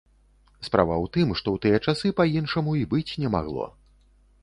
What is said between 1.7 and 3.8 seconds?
часы па-іншаму і быць не магло.